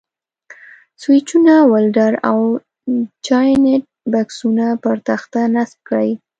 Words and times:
سویچونه، 1.01 1.53
ولډر 1.71 2.13
او 2.29 2.39
جاینټ 3.27 3.85
بکسونه 4.11 4.65
پر 4.83 4.95
تخته 5.07 5.41
نصب 5.55 5.79
کړئ. 5.87 6.09